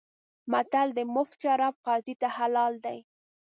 [0.51, 2.97] متل دی: مفت شراب قاضي ته حلال دي.